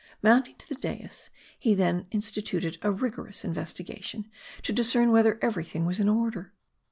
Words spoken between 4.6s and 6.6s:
to discern whether every thing was in order.